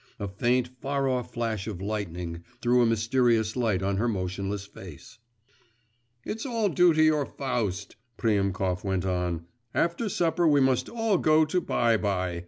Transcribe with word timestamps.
A 0.19 0.27
faint, 0.27 0.67
far 0.81 1.07
off 1.07 1.31
flash 1.31 1.67
of 1.67 1.79
lightning 1.79 2.43
threw 2.59 2.81
a 2.81 2.87
mysterious 2.87 3.55
light 3.55 3.83
on 3.83 3.97
her 3.97 4.07
motionless 4.07 4.65
face. 4.65 5.19
'It's 6.25 6.43
all 6.43 6.69
due 6.69 6.91
to 6.91 7.03
your 7.03 7.27
Faust,' 7.27 7.97
Priemkov 8.17 8.83
went 8.83 9.05
on. 9.05 9.45
'After 9.75 10.09
supper 10.09 10.47
we 10.47 10.59
must 10.59 10.89
all 10.89 11.19
go 11.19 11.45
to 11.45 11.61
by 11.61 11.97
by. 11.97 12.39